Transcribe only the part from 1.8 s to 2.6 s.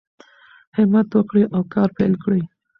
پیل کړئ.